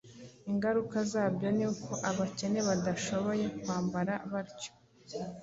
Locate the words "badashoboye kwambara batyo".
2.67-4.71